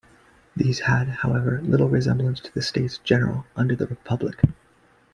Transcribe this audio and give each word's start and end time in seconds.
These 0.55 0.79
had, 0.79 1.09
however, 1.09 1.61
little 1.61 1.87
resemblance 1.87 2.39
to 2.39 2.51
the 2.51 2.63
States 2.63 2.97
General 2.97 3.45
under 3.55 3.75
the 3.75 3.85
Republic. 3.85 4.41